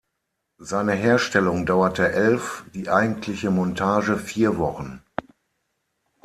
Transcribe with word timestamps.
Seine 0.57 0.93
Herstellung 0.93 1.67
dauerte 1.67 2.11
elf, 2.11 2.63
die 2.73 2.89
eigentliche 2.89 3.51
Montage 3.51 4.17
vier 4.17 4.57
Wochen. 4.57 5.03